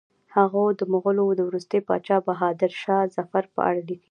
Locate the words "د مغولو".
0.79-1.25